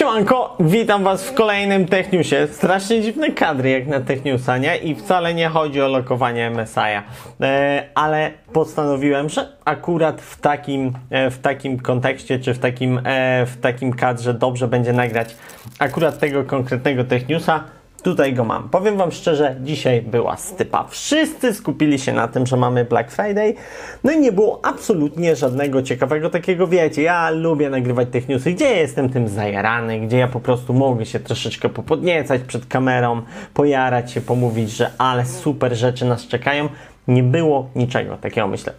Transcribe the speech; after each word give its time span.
Siemanko, 0.00 0.56
witam 0.60 1.04
Was 1.04 1.24
w 1.24 1.34
kolejnym 1.34 1.86
Techniusie. 1.86 2.48
Strasznie 2.52 3.02
dziwne 3.02 3.30
kadry 3.30 3.70
jak 3.70 3.86
na 3.86 4.00
Techniusa, 4.00 4.58
nie? 4.58 4.76
I 4.76 4.94
wcale 4.94 5.34
nie 5.34 5.48
chodzi 5.48 5.82
o 5.82 5.88
lokowanie 5.88 6.50
MSI, 6.50 6.80
e, 7.40 7.88
ale 7.94 8.30
postanowiłem, 8.52 9.28
że 9.28 9.56
akurat 9.64 10.20
w 10.20 10.40
takim, 10.40 10.92
e, 11.10 11.30
w 11.30 11.38
takim 11.38 11.80
kontekście, 11.80 12.38
czy 12.38 12.54
w 12.54 12.58
takim, 12.58 13.00
e, 13.04 13.46
w 13.46 13.60
takim 13.60 13.92
kadrze 13.92 14.34
dobrze 14.34 14.68
będzie 14.68 14.92
nagrać 14.92 15.36
akurat 15.78 16.18
tego 16.18 16.44
konkretnego 16.44 17.04
Techniusa. 17.04 17.64
Tutaj 18.02 18.34
go 18.34 18.44
mam. 18.44 18.68
Powiem 18.68 18.96
Wam 18.96 19.12
szczerze, 19.12 19.56
dzisiaj 19.60 20.02
była 20.02 20.36
stypa. 20.36 20.84
Wszyscy 20.84 21.54
skupili 21.54 21.98
się 21.98 22.12
na 22.12 22.28
tym, 22.28 22.46
że 22.46 22.56
mamy 22.56 22.84
Black 22.84 23.10
Friday. 23.10 23.54
No 24.04 24.12
i 24.12 24.20
nie 24.20 24.32
było 24.32 24.60
absolutnie 24.64 25.36
żadnego 25.36 25.82
ciekawego 25.82 26.30
takiego, 26.30 26.66
wiecie, 26.66 27.02
ja 27.02 27.30
lubię 27.30 27.70
nagrywać 27.70 28.08
tych 28.12 28.28
newsy, 28.28 28.52
gdzie 28.52 28.76
jestem 28.76 29.10
tym 29.10 29.28
zajarany, 29.28 30.00
gdzie 30.00 30.18
ja 30.18 30.28
po 30.28 30.40
prostu 30.40 30.74
mogę 30.74 31.06
się 31.06 31.20
troszeczkę 31.20 31.68
popodniecać 31.68 32.42
przed 32.42 32.66
kamerą, 32.66 33.22
pojarać 33.54 34.12
się, 34.12 34.20
pomówić, 34.20 34.70
że 34.70 34.90
ale 34.98 35.26
super 35.26 35.76
rzeczy 35.76 36.04
nas 36.04 36.26
czekają. 36.26 36.68
Nie 37.08 37.22
było 37.22 37.70
niczego 37.76 38.16
takiego, 38.16 38.46
myślę 38.46 38.72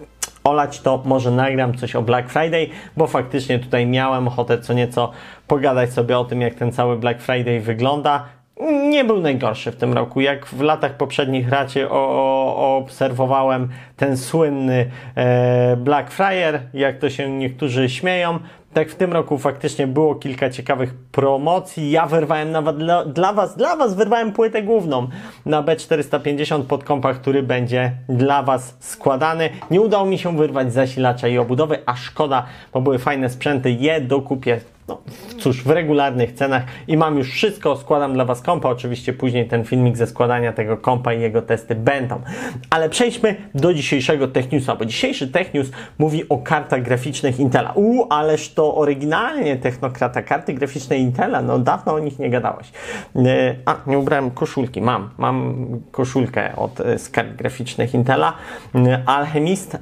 olać 0.43 0.79
to, 0.79 1.01
może 1.05 1.31
nagram 1.31 1.77
coś 1.77 1.95
o 1.95 2.01
Black 2.01 2.29
Friday, 2.29 2.69
bo 2.97 3.07
faktycznie 3.07 3.59
tutaj 3.59 3.85
miałem 3.85 4.27
ochotę 4.27 4.61
co 4.61 4.73
nieco 4.73 5.11
pogadać 5.47 5.93
sobie 5.93 6.17
o 6.17 6.25
tym, 6.25 6.41
jak 6.41 6.55
ten 6.55 6.71
cały 6.71 6.97
Black 6.97 7.21
Friday 7.21 7.59
wygląda 7.59 8.40
nie 8.69 9.03
był 9.03 9.21
najgorszy 9.21 9.71
w 9.71 9.75
tym 9.75 9.93
roku. 9.93 10.21
Jak 10.21 10.45
w 10.45 10.61
latach 10.61 10.97
poprzednich 10.97 11.49
raczej 11.49 11.83
o, 11.83 11.89
o, 11.91 12.77
obserwowałem 12.77 13.69
ten 13.97 14.17
słynny 14.17 14.91
e, 15.15 15.77
Black 15.77 16.11
Friday, 16.11 16.59
jak 16.73 16.97
to 16.97 17.09
się 17.09 17.29
niektórzy 17.29 17.89
śmieją, 17.89 18.39
tak 18.73 18.89
w 18.89 18.95
tym 18.95 19.13
roku 19.13 19.37
faktycznie 19.37 19.87
było 19.87 20.15
kilka 20.15 20.49
ciekawych 20.49 20.93
promocji. 20.93 21.91
Ja 21.91 22.05
wyrwałem 22.05 22.51
nawet 22.51 22.77
dla, 22.77 23.05
dla 23.05 23.33
Was, 23.33 23.57
dla 23.57 23.75
Was 23.75 23.95
wyrwałem 23.95 24.31
płytę 24.31 24.63
główną 24.63 25.07
na 25.45 25.63
B450 25.63 26.63
pod 26.63 26.83
kompa, 26.83 27.13
który 27.13 27.43
będzie 27.43 27.91
dla 28.09 28.43
Was 28.43 28.77
składany. 28.79 29.49
Nie 29.71 29.81
udało 29.81 30.05
mi 30.05 30.17
się 30.17 30.37
wyrwać 30.37 30.73
zasilacza 30.73 31.27
i 31.27 31.37
obudowy, 31.37 31.79
a 31.85 31.95
szkoda, 31.95 32.45
bo 32.73 32.81
były 32.81 32.99
fajne 32.99 33.29
sprzęty. 33.29 33.71
Je 33.71 34.01
dokupię 34.01 34.59
no, 34.91 35.01
cóż, 35.39 35.63
w 35.63 35.69
regularnych 35.69 36.33
cenach 36.33 36.63
i 36.87 36.97
mam 36.97 37.17
już 37.17 37.31
wszystko, 37.31 37.75
składam 37.75 38.13
dla 38.13 38.25
Was 38.25 38.41
kompa, 38.41 38.69
oczywiście 38.69 39.13
później 39.13 39.47
ten 39.47 39.63
filmik 39.63 39.97
ze 39.97 40.07
składania 40.07 40.53
tego 40.53 40.77
kompa 40.77 41.13
i 41.13 41.21
jego 41.21 41.41
testy 41.41 41.75
będą. 41.75 42.21
Ale 42.69 42.89
przejdźmy 42.89 43.35
do 43.55 43.73
dzisiejszego 43.73 44.27
Techniusa, 44.27 44.75
bo 44.75 44.85
dzisiejszy 44.85 45.27
Technius 45.27 45.71
mówi 45.97 46.29
o 46.29 46.37
kartach 46.37 46.81
graficznych 46.81 47.39
Intela. 47.39 47.71
U, 47.75 48.05
ależ 48.09 48.53
to 48.53 48.75
oryginalnie 48.75 49.57
technokrata, 49.57 50.21
karty 50.21 50.53
graficzne 50.53 50.97
Intela, 50.97 51.41
no 51.41 51.59
dawno 51.59 51.93
o 51.93 51.99
nich 51.99 52.19
nie 52.19 52.29
gadałeś. 52.29 52.71
E, 53.15 53.55
a, 53.65 53.75
nie 53.87 53.99
ubrałem 53.99 54.31
koszulki, 54.31 54.81
mam, 54.81 55.09
mam 55.17 55.55
koszulkę 55.91 56.55
od 56.55 56.79
e, 56.79 56.99
z 56.99 57.09
kart 57.09 57.35
graficznych 57.35 57.93
Intela. 57.93 58.33
E, 58.75 59.03
Alchemist, 59.05 59.77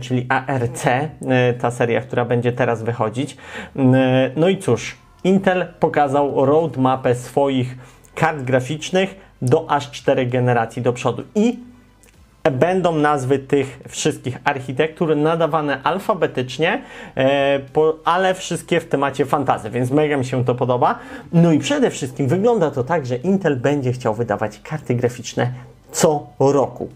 czyli 0.00 0.26
ARC, 0.28 0.84
ta 1.60 1.70
seria, 1.70 2.00
która 2.00 2.24
będzie 2.24 2.52
teraz 2.52 2.82
wychodzić. 2.82 3.36
No 4.36 4.48
i 4.48 4.58
cóż, 4.58 4.96
Intel 5.24 5.66
pokazał 5.80 6.46
roadmapę 6.46 7.14
swoich 7.14 7.76
kart 8.14 8.42
graficznych 8.42 9.14
do 9.42 9.70
aż 9.70 9.90
4 9.90 10.26
generacji 10.26 10.82
do 10.82 10.92
przodu 10.92 11.22
i 11.34 11.58
będą 12.52 12.94
nazwy 12.94 13.38
tych 13.38 13.80
wszystkich 13.88 14.38
architektur 14.44 15.16
nadawane 15.16 15.82
alfabetycznie, 15.82 16.82
e, 17.16 17.60
ale 18.04 18.34
wszystkie 18.34 18.80
w 18.80 18.88
temacie 18.88 19.26
fantazy, 19.26 19.70
więc 19.70 19.90
mega 19.90 20.16
mi 20.16 20.24
się 20.24 20.44
to 20.44 20.54
podoba. 20.54 20.98
No 21.32 21.52
i 21.52 21.58
przede 21.58 21.90
wszystkim 21.90 22.28
wygląda 22.28 22.70
to 22.70 22.84
tak, 22.84 23.06
że 23.06 23.16
Intel 23.16 23.56
będzie 23.56 23.92
chciał 23.92 24.14
wydawać 24.14 24.60
karty 24.62 24.94
graficzne 24.94 25.52
co 25.92 26.26
roku. 26.38 26.88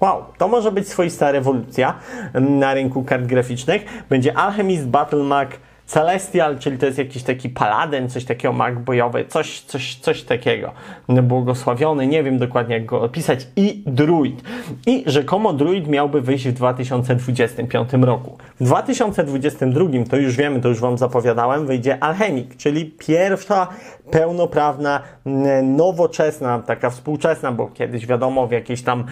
Wow, 0.00 0.24
to 0.38 0.48
może 0.48 0.72
być 0.72 0.88
swoista 0.88 1.32
rewolucja 1.32 1.94
na 2.34 2.74
rynku 2.74 3.04
kart 3.04 3.26
graficznych. 3.26 3.84
Będzie 4.08 4.36
Alchemist 4.36 4.86
Battle 4.86 5.22
Mac 5.22 5.48
Celestial, 5.86 6.58
czyli 6.58 6.78
to 6.78 6.86
jest 6.86 6.98
jakiś 6.98 7.22
taki 7.22 7.48
paladyn, 7.48 8.08
coś 8.08 8.24
takiego 8.24 8.52
mag 8.52 8.78
bojowy, 8.78 9.24
coś, 9.24 9.60
coś, 9.60 9.94
coś 9.94 10.22
takiego. 10.22 10.72
Błogosławiony, 11.08 12.06
nie 12.06 12.22
wiem 12.22 12.38
dokładnie 12.38 12.74
jak 12.74 12.86
go 12.86 13.02
opisać. 13.02 13.46
I 13.56 13.82
druid. 13.86 14.42
I 14.86 15.04
rzekomo 15.06 15.52
druid 15.52 15.88
miałby 15.88 16.20
wyjść 16.20 16.48
w 16.48 16.52
2025 16.52 17.92
roku. 17.92 18.38
W 18.60 18.64
2022, 18.64 19.84
to 20.10 20.16
już 20.16 20.36
wiemy, 20.36 20.60
to 20.60 20.68
już 20.68 20.80
Wam 20.80 20.98
zapowiadałem, 20.98 21.66
wyjdzie 21.66 22.04
Alchemik, 22.04 22.56
czyli 22.56 22.86
pierwsza 22.86 23.68
pełnoprawna, 24.10 25.02
nowoczesna, 25.62 26.58
taka 26.58 26.90
współczesna, 26.90 27.52
bo 27.52 27.66
kiedyś 27.66 28.06
wiadomo 28.06 28.46
w 28.46 28.52
jakiejś 28.52 28.82
tam 28.82 29.04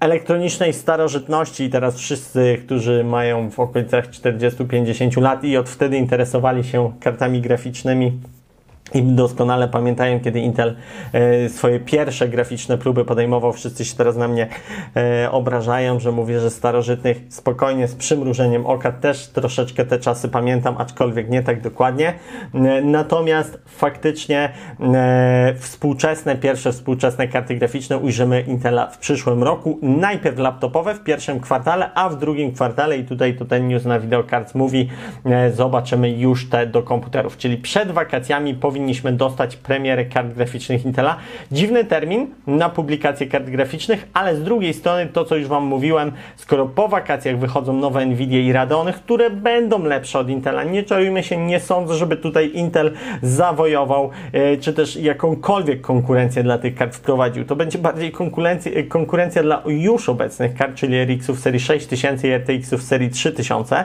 elektronicznej 0.00 0.72
starożytności 0.72 1.64
i 1.64 1.70
teraz 1.70 1.96
wszyscy, 1.96 2.58
którzy 2.64 3.04
mają 3.04 3.50
w 3.50 3.60
okolicach 3.60 4.10
40-50 4.10 5.22
lat 5.22 5.44
i 5.44 5.56
od 5.56 5.68
wtedy 5.68 5.96
interesowali 6.14 6.64
się 6.64 6.92
kartami 7.00 7.40
graficznymi, 7.40 8.20
i 8.94 9.02
doskonale 9.02 9.68
pamiętają, 9.68 10.20
kiedy 10.20 10.40
Intel 10.40 10.76
e, 11.12 11.48
swoje 11.48 11.80
pierwsze 11.80 12.28
graficzne 12.28 12.78
próby 12.78 13.04
podejmował. 13.04 13.52
Wszyscy 13.52 13.84
się 13.84 13.96
teraz 13.96 14.16
na 14.16 14.28
mnie 14.28 14.48
e, 14.96 15.30
obrażają, 15.30 16.00
że 16.00 16.12
mówię, 16.12 16.40
że 16.40 16.50
starożytnych 16.50 17.20
spokojnie, 17.28 17.88
z 17.88 17.94
przymrużeniem 17.94 18.66
oka 18.66 18.92
też 18.92 19.26
troszeczkę 19.26 19.84
te 19.84 19.98
czasy 19.98 20.28
pamiętam, 20.28 20.74
aczkolwiek 20.78 21.30
nie 21.30 21.42
tak 21.42 21.60
dokładnie. 21.60 22.14
E, 22.54 22.82
natomiast 22.82 23.58
faktycznie 23.66 24.52
współczesne, 25.58 26.36
pierwsze 26.36 26.72
współczesne 26.72 27.28
karty 27.28 27.54
graficzne 27.54 27.98
ujrzymy 27.98 28.40
Intela 28.40 28.86
w 28.86 28.98
przyszłym 28.98 29.42
roku. 29.42 29.78
Najpierw 29.82 30.38
laptopowe 30.38 30.94
w 30.94 31.00
pierwszym 31.00 31.40
kwartale, 31.40 31.90
a 31.94 32.08
w 32.08 32.18
drugim 32.18 32.52
kwartale, 32.52 32.98
i 32.98 33.04
tutaj 33.04 33.36
to 33.36 33.44
ten 33.44 33.68
news 33.68 33.84
na 33.84 34.00
Videocards 34.00 34.54
mówi, 34.54 34.88
zobaczymy 35.54 36.10
już 36.10 36.50
te 36.50 36.66
do 36.66 36.82
komputerów. 36.82 37.36
Czyli 37.36 37.56
przed 37.56 37.90
wakacjami 37.90 38.54
powinien 38.54 38.73
powinniśmy 38.74 39.12
dostać 39.12 39.56
premierę 39.56 40.04
kart 40.04 40.34
graficznych 40.34 40.84
Intela. 40.84 41.16
Dziwny 41.52 41.84
termin 41.84 42.26
na 42.46 42.68
publikację 42.68 43.26
kart 43.26 43.50
graficznych, 43.50 44.08
ale 44.14 44.36
z 44.36 44.42
drugiej 44.42 44.74
strony 44.74 45.06
to, 45.06 45.24
co 45.24 45.36
już 45.36 45.48
Wam 45.48 45.64
mówiłem, 45.64 46.12
skoro 46.36 46.66
po 46.66 46.88
wakacjach 46.88 47.38
wychodzą 47.38 47.72
nowe 47.72 48.06
Nvidia 48.06 48.40
i 48.40 48.52
Radeony, 48.52 48.92
które 48.92 49.30
będą 49.30 49.84
lepsze 49.84 50.18
od 50.18 50.28
Intela, 50.28 50.64
nie 50.64 50.82
czarujmy 50.82 51.22
się, 51.22 51.36
nie 51.36 51.60
sądzę, 51.60 51.94
żeby 51.94 52.16
tutaj 52.16 52.50
Intel 52.54 52.92
zawojował, 53.22 54.10
e, 54.32 54.56
czy 54.56 54.72
też 54.72 54.96
jakąkolwiek 54.96 55.80
konkurencję 55.80 56.42
dla 56.42 56.58
tych 56.58 56.74
kart 56.74 56.94
wprowadził. 56.94 57.44
To 57.44 57.56
będzie 57.56 57.78
bardziej 57.78 58.12
konkurencja, 58.12 58.72
e, 58.72 58.82
konkurencja 58.82 59.42
dla 59.42 59.62
już 59.66 60.08
obecnych 60.08 60.54
kart, 60.54 60.74
czyli 60.74 61.04
RX-ów 61.04 61.40
serii 61.40 61.60
6000 61.60 62.28
i 62.28 62.32
RTX-ów 62.32 62.82
serii 62.82 63.10
3000. 63.10 63.84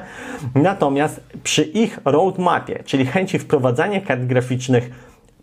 Natomiast 0.55 1.23
przy 1.43 1.63
ich 1.63 1.99
roadmapie, 2.05 2.83
czyli 2.85 3.05
chęci 3.05 3.39
wprowadzania 3.39 4.01
kart 4.01 4.21
graficznych 4.21 4.78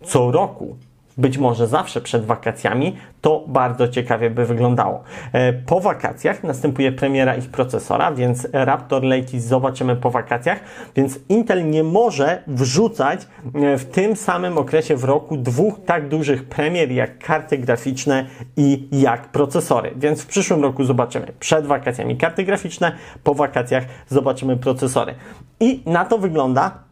co 0.03 0.31
roku, 0.31 0.77
być 1.19 1.39
może 1.39 1.67
zawsze 1.67 2.01
przed 2.01 2.25
wakacjami, 2.25 2.97
to 3.21 3.45
bardzo 3.47 3.89
ciekawie 3.89 4.31
by 4.31 4.47
wyglądało. 4.47 5.03
E, 5.33 5.53
po 5.53 5.81
wakacjach 5.81 6.45
następuje 6.45 6.93
premiera 6.93 7.37
ich 7.37 7.49
procesora, 7.49 8.13
więc 8.13 8.49
Raptor 8.53 9.05
Lake 9.05 9.41
zobaczymy 9.41 9.97
po 9.97 10.11
wakacjach, 10.11 10.61
więc 10.97 11.19
Intel 11.29 11.71
nie 11.71 11.85
może 11.85 12.43
wrzucać 12.47 13.27
e, 13.55 13.79
w 13.79 13.85
tym 13.85 14.17
samym 14.17 14.59
okresie 14.59 14.97
w 14.97 15.05
roku 15.05 15.37
dwóch 15.37 15.75
tak 15.87 16.09
dużych 16.09 16.45
premier 16.45 16.93
jak 16.93 17.19
karty 17.19 17.59
graficzne 17.59 18.27
i 18.57 18.89
jak 18.93 19.29
procesory. 19.29 19.93
Więc 19.97 20.23
w 20.23 20.27
przyszłym 20.27 20.63
roku 20.63 20.85
zobaczymy 20.85 21.27
przed 21.41 21.67
wakacjami 21.67 22.17
karty 22.17 22.45
graficzne, 22.45 22.93
po 23.25 23.35
wakacjach 23.35 23.85
zobaczymy 24.09 24.57
procesory. 24.57 25.15
I 25.61 25.83
na 25.87 26.05
to 26.05 26.19
wygląda 26.19 26.86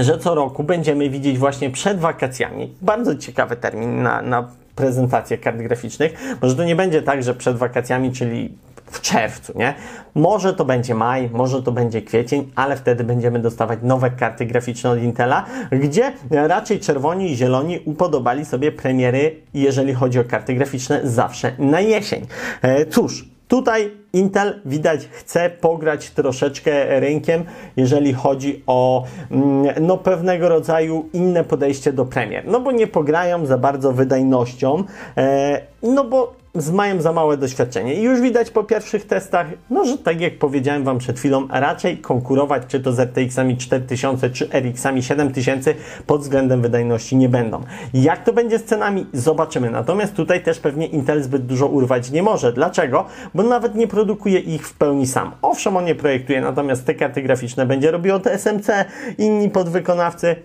że 0.00 0.18
co 0.18 0.34
roku 0.34 0.62
będziemy 0.62 1.10
widzieć 1.10 1.38
właśnie 1.38 1.70
przed 1.70 1.98
wakacjami. 1.98 2.74
Bardzo 2.82 3.16
ciekawy 3.16 3.56
termin 3.56 4.02
na, 4.02 4.22
na 4.22 4.48
prezentację 4.74 5.38
kart 5.38 5.56
graficznych. 5.56 6.36
Może 6.42 6.56
to 6.56 6.64
nie 6.64 6.76
będzie 6.76 7.02
tak, 7.02 7.22
że 7.22 7.34
przed 7.34 7.56
wakacjami, 7.56 8.12
czyli 8.12 8.54
w 8.86 9.00
czerwcu, 9.00 9.58
nie? 9.58 9.74
Może 10.14 10.54
to 10.54 10.64
będzie 10.64 10.94
maj, 10.94 11.30
może 11.30 11.62
to 11.62 11.72
będzie 11.72 12.02
kwiecień, 12.02 12.50
ale 12.54 12.76
wtedy 12.76 13.04
będziemy 13.04 13.38
dostawać 13.38 13.78
nowe 13.82 14.10
karty 14.10 14.46
graficzne 14.46 14.90
od 14.90 14.98
Intela, 14.98 15.44
gdzie 15.70 16.12
raczej 16.30 16.80
czerwoni 16.80 17.32
i 17.32 17.36
zieloni 17.36 17.78
upodobali 17.84 18.44
sobie 18.44 18.72
premiery, 18.72 19.36
jeżeli 19.54 19.94
chodzi 19.94 20.18
o 20.18 20.24
karty 20.24 20.54
graficzne, 20.54 21.00
zawsze 21.04 21.52
na 21.58 21.80
jesień. 21.80 22.26
E, 22.62 22.86
cóż, 22.86 23.32
Tutaj 23.52 23.90
Intel 24.12 24.60
widać 24.64 25.08
chce 25.12 25.50
pograć 25.50 26.10
troszeczkę 26.10 27.00
rynkiem, 27.00 27.44
jeżeli 27.76 28.12
chodzi 28.12 28.62
o 28.66 29.04
mm, 29.30 29.74
no, 29.80 29.98
pewnego 29.98 30.48
rodzaju 30.48 31.08
inne 31.12 31.44
podejście 31.44 31.92
do 31.92 32.04
premier. 32.04 32.46
No 32.46 32.60
bo 32.60 32.72
nie 32.72 32.86
pograją 32.86 33.46
za 33.46 33.58
bardzo 33.58 33.92
wydajnością, 33.92 34.84
e, 35.16 35.60
no 35.82 36.04
bo 36.04 36.41
mają 36.72 37.00
za 37.00 37.12
małe 37.12 37.36
doświadczenie. 37.36 37.94
I 37.94 38.02
już 38.02 38.20
widać 38.20 38.50
po 38.50 38.64
pierwszych 38.64 39.06
testach, 39.06 39.46
no, 39.70 39.84
że 39.84 39.98
tak 39.98 40.20
jak 40.20 40.38
powiedziałem 40.38 40.84
Wam 40.84 40.98
przed 40.98 41.18
chwilą, 41.18 41.48
raczej 41.50 41.98
konkurować 41.98 42.62
czy 42.68 42.80
to 42.80 42.92
z 42.92 42.98
RTX-ami 42.98 43.56
4000 43.56 44.30
czy 44.30 44.48
RX-ami 44.48 45.02
7000 45.02 45.74
pod 46.06 46.20
względem 46.20 46.62
wydajności 46.62 47.16
nie 47.16 47.28
będą. 47.28 47.62
Jak 47.94 48.24
to 48.24 48.32
będzie 48.32 48.58
z 48.58 48.64
cenami? 48.64 49.06
Zobaczymy. 49.12 49.70
Natomiast 49.70 50.14
tutaj 50.14 50.42
też 50.42 50.60
pewnie 50.60 50.86
Intel 50.86 51.22
zbyt 51.22 51.46
dużo 51.46 51.66
urwać 51.66 52.10
nie 52.10 52.22
może. 52.22 52.52
Dlaczego? 52.52 53.06
Bo 53.34 53.42
nawet 53.42 53.74
nie 53.74 53.88
produkuje 53.88 54.38
ich 54.38 54.68
w 54.68 54.74
pełni 54.74 55.06
sam. 55.06 55.32
Owszem, 55.42 55.76
on 55.76 55.84
nie 55.84 55.94
projektuje, 55.94 56.40
natomiast 56.40 56.86
te 56.86 56.94
karty 56.94 57.22
graficzne 57.22 57.66
będzie 57.66 57.90
robiło 57.90 58.18
TSMC, 58.18 58.70
inni 59.18 59.50
podwykonawcy, 59.50 60.36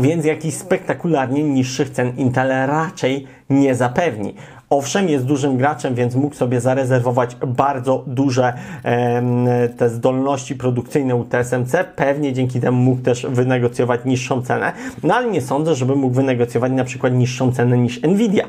więc 0.00 0.24
jakichś 0.24 0.56
spektakularnie 0.56 1.42
niższych 1.42 1.90
cen 1.90 2.16
Intel 2.16 2.48
raczej 2.48 3.26
nie 3.50 3.74
zapewni. 3.74 4.34
Owszem, 4.72 5.08
jest 5.08 5.24
dużym 5.24 5.56
graczem, 5.56 5.94
więc 5.94 6.14
mógł 6.14 6.34
sobie 6.34 6.60
zarezerwować 6.60 7.36
bardzo 7.46 8.04
duże 8.06 8.52
e, 8.84 9.68
te 9.68 9.88
zdolności 9.88 10.54
produkcyjne 10.54 11.16
u 11.16 11.24
TSMC. 11.24 11.84
Pewnie 11.96 12.32
dzięki 12.32 12.60
temu 12.60 12.82
mógł 12.82 13.02
też 13.02 13.26
wynegocjować 13.26 14.00
niższą 14.04 14.42
cenę, 14.42 14.72
no 15.02 15.14
ale 15.14 15.30
nie 15.30 15.40
sądzę, 15.42 15.74
żeby 15.74 15.96
mógł 15.96 16.14
wynegocjować 16.14 16.72
na 16.72 16.84
przykład 16.84 17.12
niższą 17.12 17.52
cenę 17.52 17.78
niż 17.78 18.02
Nvidia. 18.02 18.44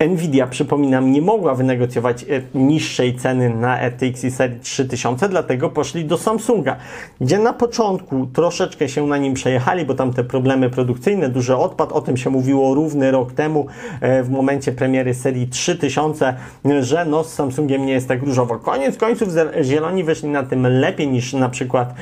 Nvidia, 0.00 0.46
przypominam, 0.46 1.12
nie 1.12 1.22
mogła 1.22 1.54
wynegocjować 1.54 2.22
e, 2.22 2.26
niższej 2.54 3.14
ceny 3.14 3.50
na 3.50 3.80
RTX 3.80 4.34
serii 4.34 4.60
3000, 4.60 5.28
dlatego 5.28 5.70
poszli 5.70 6.04
do 6.04 6.18
Samsunga, 6.18 6.76
gdzie 7.20 7.38
na 7.38 7.52
początku 7.52 8.26
troszeczkę 8.26 8.88
się 8.88 9.06
na 9.06 9.18
nim 9.18 9.34
przejechali, 9.34 9.84
bo 9.84 9.94
tam 9.94 10.12
te 10.12 10.24
problemy 10.24 10.70
produkcyjne, 10.70 11.28
duży 11.28 11.56
odpad, 11.56 11.92
o 11.92 12.00
tym 12.00 12.16
się 12.16 12.30
mówiło 12.30 12.74
równy 12.74 13.10
rok 13.10 13.32
temu 13.32 13.66
e, 14.00 14.22
w 14.22 14.30
momencie 14.30 14.72
premiery 14.72 15.14
serii 15.14 15.46
3000 15.46 15.59
3000, 15.60 16.34
że 16.80 17.04
no 17.04 17.24
z 17.24 17.34
Samsungiem 17.34 17.86
nie 17.86 17.92
jest 17.92 18.08
tak 18.08 18.22
różowo. 18.22 18.58
Koniec 18.58 18.96
końców 18.96 19.28
zieloni 19.62 20.04
wyszli 20.04 20.28
na 20.28 20.42
tym 20.42 20.66
lepiej 20.66 21.08
niż 21.08 21.32
na 21.32 21.48
przykład 21.48 21.94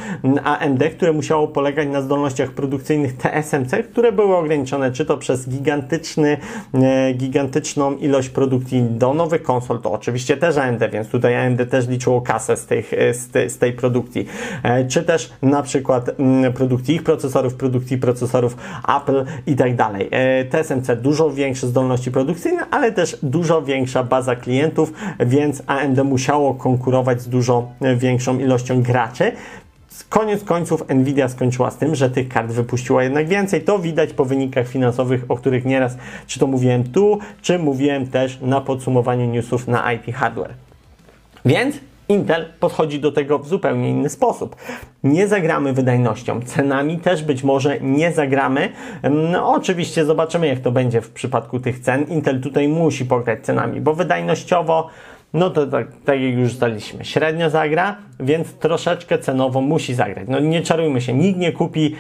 AMD, 0.45 0.91
które 0.97 1.13
musiało 1.13 1.49
polegać 1.49 1.89
na 1.89 2.03
zdolnościach 2.03 2.51
produkcyjnych 2.51 3.17
TSMC, 3.17 3.71
które 3.91 4.13
były 4.13 4.37
ograniczone 4.37 4.93
czy 4.93 5.05
to 5.05 5.17
przez 5.17 5.49
gigantyczny, 5.49 6.37
e, 6.75 7.13
gigantyczną 7.13 7.97
ilość 7.97 8.29
produkcji 8.29 8.83
do 8.83 9.15
nowych 9.15 9.43
konsol, 9.43 9.81
to 9.81 9.93
oczywiście 9.93 10.37
też 10.37 10.57
AMD, 10.57 10.91
więc 10.93 11.09
tutaj 11.09 11.37
AMD 11.37 11.67
też 11.71 11.89
liczyło 11.89 12.21
kasę 12.21 12.57
z, 12.57 12.67
tych, 12.67 12.93
e, 12.93 13.15
z, 13.15 13.53
z 13.53 13.59
tej 13.59 13.73
produkcji, 13.73 14.27
e, 14.63 14.87
czy 14.87 15.03
też 15.03 15.33
na 15.43 15.63
przykład 15.63 16.11
produkcji 16.55 16.95
ich 16.95 17.03
procesorów, 17.03 17.55
produkcji 17.55 17.99
procesorów 17.99 18.57
Apple 18.97 19.25
i 19.47 19.57
tak 19.57 19.77
dalej. 19.77 20.11
TSMC 20.51 20.97
dużo 20.97 21.31
większe 21.31 21.67
zdolności 21.67 22.11
produkcyjne, 22.11 22.67
ale 22.71 22.93
też 22.93 23.17
dużo 23.23 23.48
dużo 23.49 23.63
większa 23.63 24.05
baza 24.05 24.37
klientów, 24.37 24.93
więc 25.21 25.63
AMD 25.67 26.05
musiało 26.05 26.55
konkurować 26.55 27.23
z 27.23 27.29
dużo 27.29 27.69
większą 27.97 28.39
ilością 28.39 28.83
graczy. 28.83 29.33
Koniec 30.09 30.45
końców 30.45 30.89
Nvidia 30.89 31.29
skończyła 31.29 31.71
z 31.71 31.77
tym, 31.77 31.95
że 31.95 32.11
tych 32.11 32.29
kart 32.29 32.53
wypuściła 32.53 33.03
jednak 33.03 33.29
więcej. 33.29 33.61
To 33.61 33.79
widać 33.79 34.13
po 34.13 34.25
wynikach 34.25 34.69
finansowych, 34.69 35.25
o 35.29 35.37
których 35.37 35.65
nieraz 35.65 35.97
czy 36.27 36.39
to 36.39 36.47
mówiłem 36.47 36.85
tu, 36.85 37.19
czy 37.43 37.59
mówiłem 37.59 38.07
też 38.07 38.39
na 38.43 38.61
podsumowaniu 38.61 39.27
newsów 39.27 39.69
na 39.69 39.93
IP 39.93 40.15
Hardware. 40.15 40.55
Więc 41.45 41.77
Intel 42.09 42.47
podchodzi 42.61 43.01
do 43.01 43.13
tego 43.13 43.39
w 43.39 43.49
zupełnie 43.49 43.91
inny 43.91 44.09
sposób. 44.09 44.57
Nie 45.05 45.29
zagramy 45.29 45.73
wydajnością, 45.73 46.41
cenami 46.43 46.99
też 46.99 47.23
być 47.23 47.45
może 47.45 47.81
nie 47.81 48.13
zagramy. 48.13 48.69
No, 49.11 49.53
oczywiście 49.53 50.05
zobaczymy, 50.05 50.47
jak 50.47 50.59
to 50.59 50.73
będzie 50.73 51.01
w 51.01 51.11
przypadku 51.11 51.61
tych 51.61 51.79
cen. 51.79 52.05
Intel 52.05 52.41
tutaj 52.41 52.69
musi 52.69 53.05
pograć 53.05 53.45
cenami, 53.45 53.81
bo 53.81 53.95
wydajnościowo 53.95 54.89
no 55.35 55.51
to 55.51 55.67
tak, 55.67 55.87
tak 56.05 56.21
jak 56.21 56.35
już 56.35 56.53
zdaliśmy, 56.53 57.05
średnio 57.05 57.51
zagra, 57.51 57.97
więc 58.21 58.53
troszeczkę 58.53 59.19
cenowo 59.19 59.61
musi 59.61 59.95
zagrać. 59.95 60.25
No 60.29 60.41
nie 60.41 60.63
czarujmy 60.63 61.01
się, 61.01 61.15
nikt 61.15 61.39
nie 61.39 61.53
kupi 61.53 61.97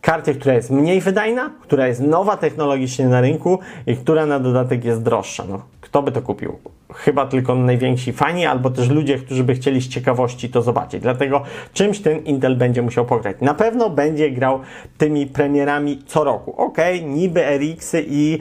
karty, 0.00 0.34
która 0.34 0.54
jest 0.54 0.70
mniej 0.70 1.00
wydajna, 1.00 1.50
która 1.62 1.86
jest 1.86 2.00
nowa 2.00 2.36
technologicznie 2.36 3.08
na 3.08 3.20
rynku 3.20 3.58
i 3.86 3.96
która 3.96 4.26
na 4.26 4.40
dodatek 4.40 4.84
jest 4.84 5.02
droższa. 5.02 5.44
No, 5.48 5.62
kto 5.80 6.02
by 6.02 6.12
to 6.12 6.22
kupił? 6.22 6.58
Chyba 6.94 7.26
tylko 7.26 7.54
najwięksi 7.54 8.12
fani, 8.12 8.46
albo 8.46 8.70
też 8.70 8.88
ludzie, 8.88 9.18
którzy 9.18 9.44
by 9.44 9.54
chcieli 9.54 9.80
z 9.80 9.88
ciekawości 9.88 10.48
to 10.48 10.62
zobaczyć. 10.62 11.02
Dlatego 11.02 11.42
czymś 11.72 12.00
ten 12.00 12.18
Intel 12.18 12.56
będzie 12.56 12.82
musiał 12.82 13.04
pograć. 13.04 13.36
Na 13.40 13.54
pewno 13.54 13.90
będzie 13.90 14.30
grał 14.30 14.60
tymi 14.98 15.26
premierami 15.26 16.02
co 16.06 16.24
roku. 16.24 16.54
Ok, 16.56 16.78
niby 17.06 17.40
RX-y 17.58 18.04
i 18.08 18.38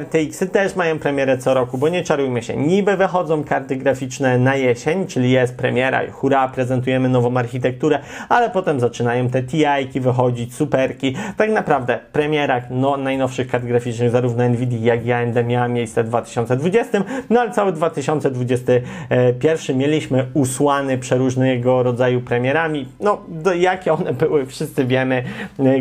RTX-y 0.00 0.46
też 0.46 0.76
mają 0.76 0.98
premierę 0.98 1.38
co 1.38 1.54
roku, 1.54 1.78
bo 1.78 1.88
nie 1.88 2.02
czarujmy 2.02 2.42
się. 2.42 2.56
Niby 2.56 2.96
wychodzą 2.96 3.44
karty 3.44 3.76
graficzne 3.76 4.38
na 4.38 4.56
jesień, 4.56 5.06
czyli 5.06 5.30
jest 5.30 5.56
premiera, 5.56 6.00
hura, 6.12 6.48
prezentujemy 6.48 7.08
nową 7.08 7.36
architekturę, 7.36 7.98
ale 8.28 8.50
potem 8.50 8.80
zaczynają 8.80 9.28
te 9.28 9.42
TI-ki 9.42 10.00
wychodzić, 10.00 10.54
superki. 10.54 11.16
Tak 11.36 11.50
naprawdę 11.50 11.98
premiera 12.12 12.62
no, 12.70 12.96
najnowszych 12.96 13.48
kart 13.48 13.64
graficznych 13.64 14.10
zarówno 14.10 14.48
Nvidia 14.48 14.94
jak 14.94 15.06
i 15.06 15.12
AMD 15.12 15.36
miała 15.46 15.68
miejsce 15.68 16.04
w 16.04 16.08
2020, 16.08 17.02
no 17.30 17.40
ale 17.40 17.50
cały 17.50 17.72
2021 17.90 19.78
mieliśmy 19.78 20.26
usłany 20.34 20.98
przeróżnego 20.98 21.82
rodzaju 21.82 22.20
premierami. 22.20 22.86
No, 23.00 23.20
jakie 23.58 23.92
one 23.92 24.14
były, 24.14 24.46
wszyscy 24.46 24.84
wiemy. 24.84 25.24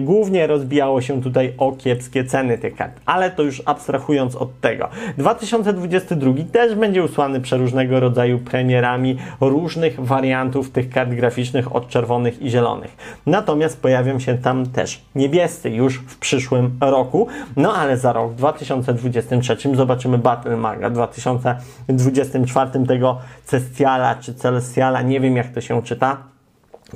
Głównie 0.02 0.48
rozbijało 0.48 1.02
się 1.02 1.22
tutaj 1.22 1.54
o 1.58 1.72
kiepskie 1.72 2.26
ceny 2.26 2.58
tych 2.58 2.76
kart, 2.76 3.00
ale 3.06 3.32
to 3.32 3.44
już 3.44 3.62
abstrahując 3.66 4.36
od 4.36 4.62
tego. 4.62 4.90
2022 5.18 6.34
też 6.52 6.76
będzie 6.76 7.04
usłany 7.04 7.42
przeróżnego 7.42 8.00
rodzaju 8.00 8.40
premierami 8.40 9.18
różnych 9.42 10.06
wariantów 10.06 10.72
tych 10.72 10.90
kart 10.90 11.10
graficznych 11.10 11.76
od 11.76 11.88
czerwonych 11.88 12.42
i 12.42 12.50
zielonych. 12.50 12.98
Natomiast 13.26 13.82
pojawią 13.82 14.20
się 14.20 14.38
tam 14.38 14.66
też 14.66 15.02
niebiescy 15.16 15.70
już 15.70 16.00
w 16.00 16.18
przyszłym 16.18 16.78
roku. 16.82 17.28
No 17.56 17.74
ale 17.74 17.98
za 17.98 18.14
rok 18.14 18.34
2023 18.34 19.76
zobaczymy 19.76 20.18
Battle 20.18 20.58
Maga 20.58 20.90
2023 20.90 21.97
24 21.98 22.86
tego 22.88 23.18
Cestiala 23.46 24.16
czy 24.16 24.34
Celestiala, 24.34 25.02
nie 25.02 25.20
wiem 25.20 25.36
jak 25.36 25.48
to 25.48 25.62
się 25.62 25.84
czyta. 25.84 26.18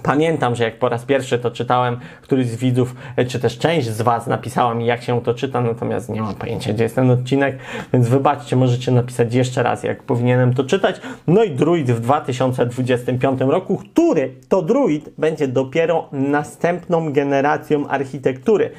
Pamiętam, 0.04 0.56
że 0.56 0.64
jak 0.64 0.80
po 0.80 0.90
raz 0.90 1.06
pierwszy 1.06 1.40
to 1.40 1.52
czytałem, 1.52 1.98
któryś 2.22 2.48
z 2.48 2.56
widzów, 2.56 2.96
e, 3.16 3.26
czy 3.26 3.40
też 3.40 3.58
część 3.58 3.88
z 3.88 4.02
Was 4.02 4.28
napisała 4.28 4.74
mi, 4.74 4.86
jak 4.86 5.04
się 5.04 5.22
to 5.22 5.34
czyta, 5.34 5.62
natomiast 5.62 6.10
nie 6.10 6.22
mam 6.22 6.36
pojęcia, 6.36 6.74
gdzie 6.74 6.84
jest 6.84 6.96
ten 6.96 7.12
odcinek, 7.12 7.58
więc 7.94 8.08
wybaczcie, 8.08 8.56
możecie 8.56 8.92
napisać 8.92 9.34
jeszcze 9.34 9.64
raz, 9.64 9.84
jak 9.84 10.04
powinienem 10.04 10.54
to 10.54 10.64
czytać. 10.64 11.02
No 11.28 11.44
i 11.44 11.52
Druid 11.52 11.92
w 11.92 12.00
2025 12.00 13.42
roku, 13.42 13.78
który 13.78 14.34
to 14.50 14.62
Druid 14.62 15.10
będzie 15.18 15.48
dopiero 15.48 16.08
następną 16.12 17.14
generacją 17.14 17.88
architektury. 17.88 18.72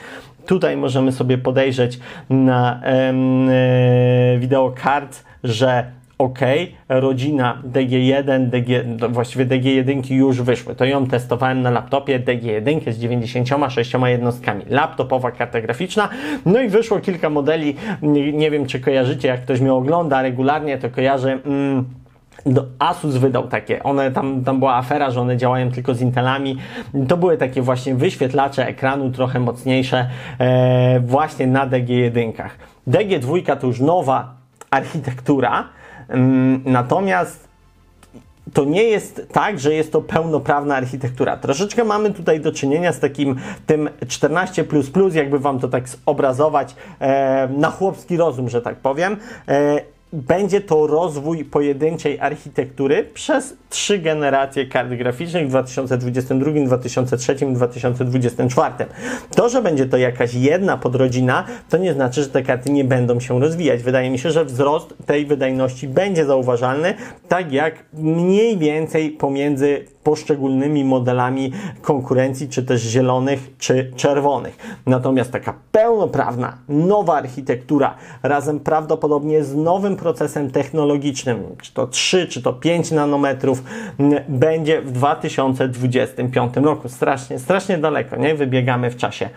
Tutaj 0.46 0.76
możemy 0.76 1.12
sobie 1.12 1.38
podejrzeć 1.38 2.00
na 2.30 2.82
em, 2.82 3.48
e, 3.48 4.38
wideo-kart, 4.38 5.24
że 5.44 6.01
ok, 6.22 6.38
rodzina 6.88 7.62
DG1, 7.72 8.48
DG, 8.48 8.84
właściwie 9.08 9.46
DG1 9.46 10.12
już 10.12 10.42
wyszły. 10.42 10.74
To 10.74 10.84
ją 10.84 11.06
testowałem 11.06 11.62
na 11.62 11.70
laptopie 11.70 12.20
DG1 12.20 12.92
z 12.92 12.98
96 12.98 13.92
jednostkami. 14.06 14.64
Laptopowa 14.68 15.30
karta 15.30 15.60
graficzna. 15.60 16.08
No 16.46 16.60
i 16.60 16.68
wyszło 16.68 17.00
kilka 17.00 17.30
modeli. 17.30 17.76
Nie, 18.02 18.32
nie 18.32 18.50
wiem, 18.50 18.66
czy 18.66 18.80
kojarzycie, 18.80 19.28
jak 19.28 19.42
ktoś 19.42 19.60
mnie 19.60 19.72
ogląda 19.72 20.22
regularnie, 20.22 20.78
to 20.78 20.90
kojarzy. 20.90 21.38
Mm, 21.46 21.84
Asus 22.78 23.16
wydał 23.16 23.48
takie, 23.48 23.82
one 23.82 24.10
tam, 24.10 24.44
tam 24.44 24.58
była 24.58 24.74
afera, 24.74 25.10
że 25.10 25.20
one 25.20 25.36
działają 25.36 25.70
tylko 25.70 25.94
z 25.94 26.00
Intelami. 26.00 26.56
To 27.08 27.16
były 27.16 27.36
takie 27.36 27.62
właśnie 27.62 27.94
wyświetlacze 27.94 28.66
ekranu 28.66 29.10
trochę 29.10 29.40
mocniejsze 29.40 30.08
e, 30.38 31.00
właśnie 31.00 31.46
na 31.46 31.66
DG1. 31.66 32.32
DG2 32.88 33.56
to 33.56 33.66
już 33.66 33.80
nowa 33.80 34.34
architektura, 34.70 35.68
natomiast 36.64 37.52
to 38.52 38.64
nie 38.64 38.82
jest 38.82 39.26
tak, 39.32 39.60
że 39.60 39.74
jest 39.74 39.92
to 39.92 40.00
pełnoprawna 40.00 40.76
architektura. 40.76 41.36
Troszeczkę 41.36 41.84
mamy 41.84 42.10
tutaj 42.10 42.40
do 42.40 42.52
czynienia 42.52 42.92
z 42.92 43.00
takim 43.00 43.36
tym 43.66 43.90
14, 44.08 44.64
jakby 45.12 45.38
wam 45.38 45.58
to 45.60 45.68
tak 45.68 45.88
zobrazować 45.88 46.74
e, 47.00 47.48
na 47.48 47.70
chłopski 47.70 48.16
rozum, 48.16 48.48
że 48.48 48.62
tak 48.62 48.76
powiem. 48.76 49.16
E, 49.48 49.80
będzie 50.12 50.60
to 50.60 50.86
rozwój 50.86 51.44
pojedynczej 51.44 52.20
architektury 52.20 53.04
przez 53.14 53.56
trzy 53.70 53.98
generacje 53.98 54.66
kart 54.66 54.88
graficznych 54.88 55.46
w 55.46 55.48
2022, 55.48 56.50
2023 56.66 57.46
i 57.50 57.54
2024. 57.54 58.74
To, 59.36 59.48
że 59.48 59.62
będzie 59.62 59.86
to 59.86 59.96
jakaś 59.96 60.34
jedna 60.34 60.76
podrodzina, 60.76 61.44
to 61.68 61.76
nie 61.76 61.92
znaczy, 61.92 62.22
że 62.22 62.28
te 62.28 62.42
karty 62.42 62.70
nie 62.70 62.84
będą 62.84 63.20
się 63.20 63.40
rozwijać. 63.40 63.82
Wydaje 63.82 64.10
mi 64.10 64.18
się, 64.18 64.30
że 64.30 64.44
wzrost 64.44 64.94
tej 65.06 65.26
wydajności 65.26 65.88
będzie 65.88 66.24
zauważalny, 66.24 66.94
tak 67.28 67.52
jak 67.52 67.84
mniej 67.92 68.58
więcej 68.58 69.10
pomiędzy 69.10 69.84
poszczególnymi 70.02 70.84
modelami 70.84 71.52
konkurencji, 71.82 72.48
czy 72.48 72.62
też 72.62 72.82
zielonych, 72.82 73.50
czy 73.58 73.92
czerwonych. 73.96 74.56
Natomiast 74.86 75.32
taka 75.32 75.54
pełnoprawna, 75.72 76.58
nowa 76.68 77.14
architektura, 77.14 77.94
razem 78.22 78.60
prawdopodobnie 78.60 79.44
z 79.44 79.54
nowym 79.54 79.96
procesem 79.96 80.50
technologicznym, 80.50 81.44
czy 81.62 81.74
to 81.74 81.86
3, 81.86 82.26
czy 82.26 82.42
to 82.42 82.52
5 82.52 82.90
nanometrów, 82.90 83.62
będzie 84.28 84.82
w 84.82 84.92
2025 84.92 86.56
roku. 86.56 86.88
Strasznie, 86.88 87.38
strasznie 87.38 87.78
daleko, 87.78 88.16
nie? 88.16 88.34
Wybiegamy 88.34 88.90
w 88.90 88.96
czasie. 88.96 89.28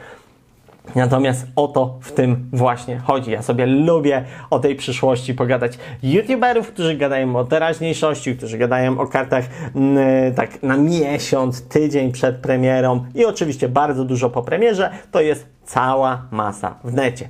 Natomiast 0.95 1.47
o 1.55 1.67
to 1.67 1.97
w 2.01 2.11
tym 2.11 2.49
właśnie 2.53 2.99
chodzi. 2.99 3.31
Ja 3.31 3.41
sobie 3.41 3.65
lubię 3.65 4.25
o 4.49 4.59
tej 4.59 4.75
przyszłości 4.75 5.33
pogadać. 5.33 5.77
YouTuberów, 6.03 6.67
którzy 6.67 6.95
gadają 6.95 7.35
o 7.35 7.45
teraźniejszości, 7.45 8.37
którzy 8.37 8.57
gadają 8.57 8.99
o 8.99 9.07
kartach 9.07 9.45
mm, 9.75 10.33
tak 10.33 10.63
na 10.63 10.77
miesiąc, 10.77 11.67
tydzień 11.67 12.11
przed 12.11 12.37
premierą 12.37 13.05
i 13.15 13.25
oczywiście 13.25 13.69
bardzo 13.69 14.05
dużo 14.05 14.29
po 14.29 14.41
premierze, 14.41 14.89
to 15.11 15.21
jest 15.21 15.47
cała 15.63 16.27
masa 16.31 16.79
w 16.83 16.93
necie. 16.93 17.29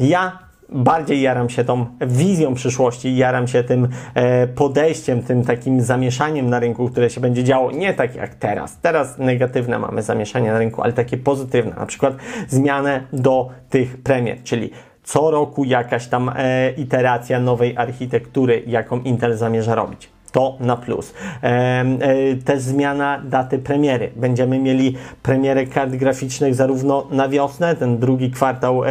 Ja 0.00 0.49
bardziej 0.72 1.20
jaram 1.20 1.50
się 1.50 1.64
tą 1.64 1.86
wizją 2.00 2.54
przyszłości, 2.54 3.16
jaram 3.16 3.48
się 3.48 3.64
tym 3.64 3.88
e, 4.14 4.46
podejściem, 4.46 5.22
tym 5.22 5.44
takim 5.44 5.80
zamieszaniem 5.80 6.50
na 6.50 6.58
rynku, 6.58 6.88
które 6.88 7.10
się 7.10 7.20
będzie 7.20 7.44
działo 7.44 7.70
nie 7.70 7.94
tak 7.94 8.14
jak 8.14 8.34
teraz. 8.34 8.78
Teraz 8.80 9.18
negatywne 9.18 9.78
mamy 9.78 10.02
zamieszanie 10.02 10.52
na 10.52 10.58
rynku, 10.58 10.82
ale 10.82 10.92
takie 10.92 11.16
pozytywne, 11.16 11.76
na 11.76 11.86
przykład 11.86 12.14
zmianę 12.48 13.02
do 13.12 13.50
tych 13.70 14.02
premier, 14.02 14.42
czyli 14.42 14.70
co 15.02 15.30
roku 15.30 15.64
jakaś 15.64 16.06
tam 16.06 16.30
e, 16.36 16.70
iteracja 16.70 17.40
nowej 17.40 17.76
architektury, 17.76 18.62
jaką 18.66 19.00
Intel 19.00 19.36
zamierza 19.36 19.74
robić 19.74 20.19
to 20.32 20.56
na 20.60 20.76
plus. 20.76 21.14
E, 21.42 21.46
e, 21.46 21.84
też 22.44 22.60
zmiana 22.60 23.22
daty 23.24 23.58
premiery. 23.58 24.10
Będziemy 24.16 24.58
mieli 24.58 24.96
premierę 25.22 25.66
kart 25.66 25.90
graficznych 25.90 26.54
zarówno 26.54 27.06
na 27.10 27.28
wiosnę, 27.28 27.76
ten 27.76 27.98
drugi 27.98 28.30
kwartał 28.30 28.84
e, 28.84 28.90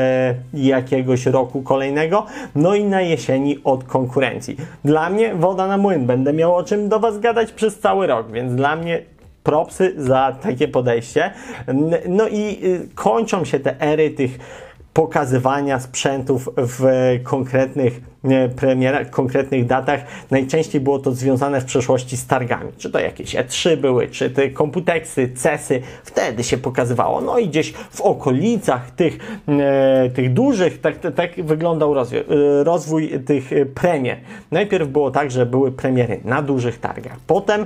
jakiegoś 0.54 1.26
roku 1.26 1.62
kolejnego, 1.62 2.26
no 2.56 2.76
i 2.76 2.84
na 2.84 3.02
jesieni 3.02 3.60
od 3.64 3.84
konkurencji. 3.84 4.58
Dla 4.86 5.10
mnie 5.10 5.36
woda 5.36 5.68
na 5.68 5.78
młyn. 5.78 6.06
Będę 6.06 6.34
miał 6.34 6.56
o 6.56 6.64
czym 6.64 6.90
do 6.90 7.00
Was 7.00 7.20
gadać 7.20 7.52
przez 7.52 7.80
cały 7.80 8.08
rok, 8.08 8.32
więc 8.32 8.56
dla 8.56 8.76
mnie 8.76 9.02
propsy 9.44 9.94
za 9.98 10.36
takie 10.42 10.68
podejście. 10.68 11.32
No 12.10 12.28
i 12.28 12.66
y, 12.66 12.88
kończą 12.96 13.46
się 13.46 13.60
te 13.60 13.82
ery 13.82 14.10
tych 14.10 14.40
pokazywania 14.94 15.80
sprzętów 15.80 16.50
w 16.58 16.86
konkretnych 17.24 18.02
premierach, 18.56 19.10
konkretnych 19.10 19.66
datach. 19.66 20.00
Najczęściej 20.32 20.82
było 20.82 21.00
to 21.00 21.12
związane 21.12 21.62
w 21.62 21.66
przeszłości 21.66 22.18
z 22.18 22.28
targami. 22.28 22.72
Czy 22.78 22.90
to 22.90 23.00
jakieś 23.00 23.36
E3 23.36 23.78
były, 23.78 24.08
czy 24.08 24.30
te 24.30 24.50
komputeksy, 24.50 25.30
CESy. 25.36 25.82
Wtedy 26.04 26.44
się 26.44 26.58
pokazywało. 26.58 27.22
No 27.22 27.38
i 27.38 27.48
gdzieś 27.48 27.74
w 27.74 28.02
okolicach 28.02 28.92
tych, 28.92 29.18
e, 29.48 30.10
tych 30.10 30.34
dużych, 30.34 30.82
tak, 30.82 30.96
tak 31.16 31.46
wyglądał 31.46 31.94
rozwój, 31.94 32.20
e, 32.20 32.24
rozwój 32.64 33.10
tych 33.26 33.50
premier. 33.76 34.18
Najpierw 34.52 34.88
było 34.88 35.12
tak, 35.12 35.32
że 35.32 35.46
były 35.46 35.72
premiery 35.72 36.20
na 36.24 36.42
dużych 36.42 36.80
targach. 36.80 37.20
Potem 37.28 37.66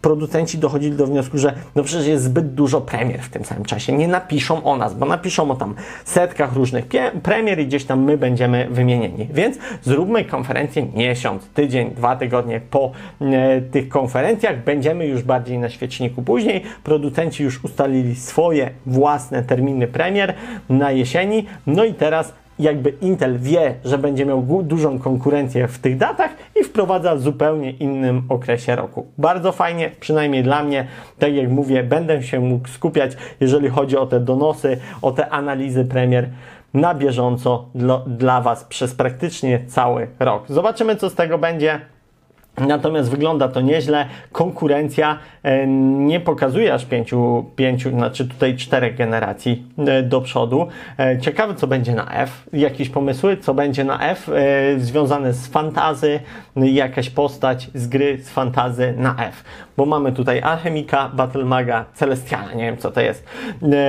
producenci 0.00 0.58
dochodzili 0.58 0.96
do 0.96 1.06
wniosku, 1.06 1.38
że 1.38 1.54
no 1.74 1.82
przecież 1.82 2.06
jest 2.06 2.24
zbyt 2.24 2.54
dużo 2.54 2.80
premier 2.80 3.20
w 3.20 3.28
tym 3.28 3.44
samym 3.44 3.64
czasie. 3.64 3.92
Nie 3.92 4.08
napiszą 4.08 4.64
o 4.64 4.76
nas, 4.76 4.94
bo 4.94 5.06
napiszą 5.06 5.50
o 5.50 5.54
tam 5.54 5.74
setkach 6.04 6.52
różnych 6.52 6.84
premier 7.22 7.58
i 7.58 7.66
gdzieś 7.66 7.84
tam 7.84 8.02
my 8.02 8.18
będziemy 8.18 8.68
wymienieni. 8.70 9.28
Więc 9.34 9.58
zróbmy 9.82 10.24
konferencję 10.24 10.86
miesiąc, 10.94 11.48
tydzień, 11.48 11.90
dwa 11.90 12.16
tygodnie 12.16 12.60
po 12.70 12.90
e, 13.20 13.60
tych 13.60 13.88
konferencjach. 13.88 14.64
Będziemy 14.64 15.06
już 15.06 15.22
bardziej 15.22 15.58
na 15.58 15.68
świeczniku 15.68 16.22
później. 16.22 16.62
Producenci 16.84 17.44
już 17.44 17.64
ustalili 17.64 18.16
swoje 18.16 18.70
własne 18.86 19.42
terminy 19.42 19.86
premier 19.86 20.34
na 20.68 20.90
jesieni. 20.90 21.46
No 21.66 21.84
i 21.84 21.94
teraz 21.94 22.34
jakby 22.58 22.90
Intel 23.00 23.38
wie, 23.38 23.74
że 23.84 23.98
będzie 23.98 24.26
miał 24.26 24.62
dużą 24.62 24.98
konkurencję 24.98 25.68
w 25.68 25.78
tych 25.78 25.96
datach 25.96 26.30
i 26.60 26.64
wprowadza 26.64 27.14
w 27.14 27.20
zupełnie 27.20 27.70
innym 27.70 28.22
okresie 28.28 28.76
roku. 28.76 29.06
Bardzo 29.18 29.52
fajnie, 29.52 29.90
przynajmniej 30.00 30.42
dla 30.42 30.62
mnie. 30.62 30.86
Tak 31.18 31.34
jak 31.34 31.50
mówię, 31.50 31.82
będę 31.82 32.22
się 32.22 32.40
mógł 32.40 32.68
skupiać, 32.68 33.12
jeżeli 33.40 33.68
chodzi 33.68 33.96
o 33.96 34.06
te 34.06 34.20
donosy, 34.20 34.76
o 35.02 35.12
te 35.12 35.30
analizy 35.30 35.84
premier 35.84 36.28
na 36.74 36.94
bieżąco 36.94 37.68
dla, 37.74 37.98
dla 38.06 38.40
Was 38.40 38.64
przez 38.64 38.94
praktycznie 38.94 39.64
cały 39.66 40.08
rok. 40.18 40.44
Zobaczymy, 40.48 40.96
co 40.96 41.10
z 41.10 41.14
tego 41.14 41.38
będzie. 41.38 41.80
Natomiast 42.58 43.10
wygląda 43.10 43.48
to 43.48 43.60
nieźle. 43.60 44.06
Konkurencja 44.32 45.18
e, 45.42 45.66
nie 45.66 46.20
pokazuje 46.20 46.74
aż 46.74 46.84
pięciu, 46.84 47.44
pięciu, 47.56 47.90
znaczy 47.90 48.28
tutaj 48.28 48.56
czterech 48.56 48.96
generacji 48.96 49.66
e, 49.78 50.02
do 50.02 50.20
przodu. 50.20 50.66
E, 50.98 51.18
ciekawe, 51.20 51.54
co 51.54 51.66
będzie 51.66 51.94
na 51.94 52.12
F. 52.12 52.48
Jakieś 52.52 52.88
pomysły, 52.88 53.36
co 53.36 53.54
będzie 53.54 53.84
na 53.84 54.00
F 54.00 54.30
związane 54.78 55.32
z 55.32 55.46
fantazy, 55.46 56.20
jakaś 56.56 57.10
postać 57.10 57.70
z 57.74 57.86
gry 57.86 58.18
z 58.22 58.30
fantazy 58.30 58.94
na 58.96 59.16
F. 59.28 59.44
Bo 59.76 59.86
mamy 59.86 60.12
tutaj 60.12 60.40
Alchemika, 60.40 61.08
Battle 61.08 61.44
Maga, 61.44 61.84
Celestiala, 61.94 62.52
nie 62.52 62.64
wiem 62.64 62.76
co 62.76 62.90
to 62.90 63.00
jest, 63.00 63.26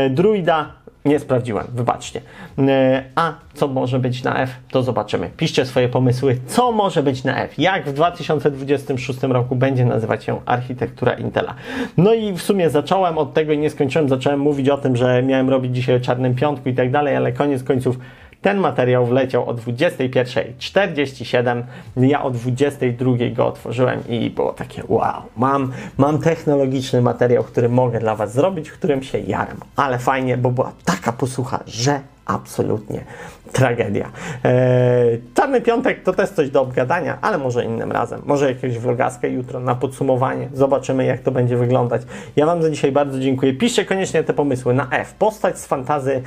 Druida, 0.10 0.85
nie 1.05 1.19
sprawdziłem, 1.19 1.67
wybaczcie. 1.74 2.21
E, 2.59 3.03
a 3.15 3.33
co 3.53 3.67
może 3.67 4.00
być 4.00 4.24
na 4.24 4.41
F, 4.41 4.55
to 4.71 4.83
zobaczymy. 4.83 5.29
Piszcie 5.38 5.65
swoje 5.65 5.89
pomysły, 5.89 6.38
co 6.47 6.71
może 6.71 7.03
być 7.03 7.24
na 7.24 7.43
F. 7.43 7.59
Jak 7.59 7.89
w 7.89 7.93
2026 7.93 9.24
roku 9.24 9.55
będzie 9.55 9.85
nazywać 9.85 10.24
się 10.24 10.39
architektura 10.45 11.13
Intela. 11.13 11.53
No 11.97 12.13
i 12.13 12.33
w 12.33 12.41
sumie 12.41 12.69
zacząłem 12.69 13.17
od 13.17 13.33
tego 13.33 13.53
i 13.53 13.57
nie 13.57 13.69
skończyłem. 13.69 14.09
Zacząłem 14.09 14.39
mówić 14.39 14.69
o 14.69 14.77
tym, 14.77 14.95
że 14.95 15.24
miałem 15.24 15.50
robić 15.50 15.75
dzisiaj 15.75 15.95
o 15.95 16.00
Czarnym 16.00 16.35
Piątku 16.35 16.69
i 16.69 16.74
tak 16.74 16.91
dalej, 16.91 17.15
ale 17.15 17.31
koniec 17.31 17.63
końców 17.63 17.97
ten 18.46 18.58
materiał 18.58 19.06
wleciał 19.06 19.50
o 19.50 19.54
21.47. 19.54 21.64
Ja 21.98 22.24
o 22.24 22.32
22.00 22.32 23.34
go 23.34 23.48
otworzyłem 23.48 24.00
i 24.10 24.30
było 24.30 24.54
takie 24.54 24.84
wow, 24.88 25.22
mam, 25.38 25.72
mam 25.98 26.20
technologiczny 26.20 27.02
materiał, 27.02 27.44
który 27.44 27.70
mogę 27.70 28.00
dla 28.00 28.16
Was 28.16 28.34
zrobić, 28.34 28.72
którym 28.72 29.04
się 29.04 29.20
jaram. 29.20 29.58
Ale 29.75 30.00
fajnie, 30.00 30.38
bo 30.38 30.52
była 30.52 30.72
taka 30.86 31.12
posłucha, 31.12 31.60
że 31.68 32.00
absolutnie 32.25 33.03
tragedia. 33.51 34.12
Eee, 34.44 35.22
Czarny 35.34 35.62
Piątek 35.62 36.03
to 36.03 36.13
też 36.13 36.29
coś 36.29 36.50
do 36.50 36.62
obgadania, 36.62 37.17
ale 37.22 37.38
może 37.38 37.65
innym 37.65 37.91
razem. 37.91 38.22
Może 38.25 38.50
jakiegoś 38.50 38.77
vlogaskę 38.77 39.29
jutro 39.29 39.60
na 39.60 39.75
podsumowanie. 39.75 40.50
Zobaczymy, 40.53 41.05
jak 41.05 41.22
to 41.22 41.32
będzie 41.32 41.58
wyglądać. 41.58 42.01
Ja 42.36 42.46
Wam 42.46 42.62
za 42.62 42.70
dzisiaj 42.70 42.91
bardzo 42.91 43.20
dziękuję. 43.20 43.53
Piszcie 43.53 43.86
koniecznie 43.86 44.24
te 44.24 44.34
pomysły 44.34 44.74
na 44.74 44.89
F. 44.91 45.13
Postać 45.13 45.60
z 45.60 45.65
fantazy 45.65 46.22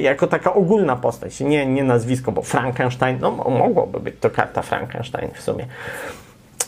jako 0.00 0.26
taka 0.26 0.54
ogólna 0.54 0.96
postać, 0.96 1.40
nie, 1.40 1.66
nie 1.66 1.84
nazwisko, 1.84 2.32
bo 2.32 2.42
Frankenstein, 2.42 3.18
no 3.20 3.30
mogłoby 3.30 4.00
być 4.00 4.14
to 4.20 4.30
karta 4.30 4.62
Frankenstein 4.62 5.30
w 5.34 5.40
sumie. 5.40 5.66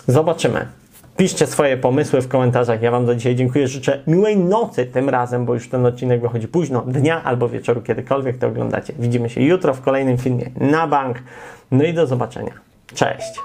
Zobaczymy. 0.06 0.83
Piszcie 1.16 1.46
swoje 1.46 1.76
pomysły 1.76 2.22
w 2.22 2.28
komentarzach. 2.28 2.82
Ja 2.82 2.90
Wam 2.90 3.06
za 3.06 3.14
dzisiaj 3.14 3.34
dziękuję. 3.34 3.68
Życzę 3.68 4.02
miłej 4.06 4.36
nocy 4.36 4.86
tym 4.86 5.08
razem, 5.08 5.46
bo 5.46 5.54
już 5.54 5.68
ten 5.68 5.86
odcinek 5.86 6.20
wychodzi 6.20 6.48
późno, 6.48 6.80
dnia 6.86 7.24
albo 7.24 7.48
wieczoru, 7.48 7.82
kiedykolwiek 7.82 8.38
to 8.38 8.46
oglądacie. 8.46 8.92
Widzimy 8.98 9.30
się 9.30 9.42
jutro 9.42 9.74
w 9.74 9.80
kolejnym 9.80 10.18
filmie 10.18 10.50
na 10.56 10.86
bank. 10.86 11.18
No 11.70 11.84
i 11.84 11.94
do 11.94 12.06
zobaczenia. 12.06 12.52
Cześć! 12.94 13.40